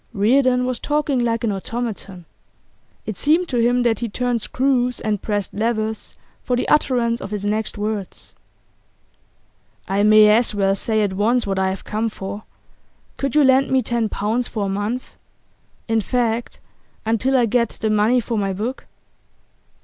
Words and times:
Reardon 0.15 0.65
was 0.65 0.79
talking 0.79 1.19
like 1.19 1.43
an 1.43 1.51
automaton. 1.51 2.25
It 3.05 3.17
seemed 3.17 3.47
to 3.49 3.59
him 3.59 3.83
that 3.83 3.99
he 3.99 4.09
turned 4.09 4.41
screws 4.41 4.99
and 4.99 5.21
pressed 5.21 5.53
levers 5.53 6.15
for 6.41 6.55
the 6.55 6.67
utterance 6.69 7.21
of 7.21 7.29
his 7.29 7.45
next 7.45 7.77
words. 7.77 8.33
'I 9.87 10.01
may 10.01 10.27
as 10.35 10.55
well 10.55 10.73
say 10.73 11.03
at 11.03 11.13
once 11.13 11.45
what 11.45 11.59
I 11.59 11.69
have 11.69 11.83
come 11.83 12.09
for. 12.09 12.41
Could 13.17 13.35
you 13.35 13.43
lend 13.43 13.69
me 13.69 13.83
ten 13.83 14.09
pounds 14.09 14.47
for 14.47 14.65
a 14.65 14.69
month 14.69 15.13
in 15.87 16.01
fact, 16.01 16.59
until 17.05 17.37
I 17.37 17.45
get 17.45 17.69
the 17.69 17.91
money 17.91 18.19
for 18.19 18.39
my 18.39 18.53
book? 18.53 18.87